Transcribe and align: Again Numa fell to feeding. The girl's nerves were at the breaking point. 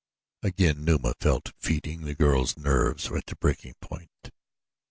Again 0.41 0.83
Numa 0.83 1.13
fell 1.19 1.41
to 1.41 1.53
feeding. 1.59 2.05
The 2.05 2.15
girl's 2.15 2.57
nerves 2.57 3.07
were 3.11 3.19
at 3.19 3.27
the 3.27 3.35
breaking 3.35 3.75
point. 3.81 4.31